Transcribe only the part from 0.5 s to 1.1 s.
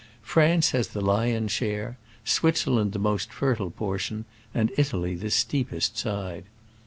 has the